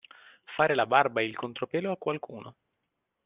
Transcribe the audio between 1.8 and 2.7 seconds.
a qualcuno.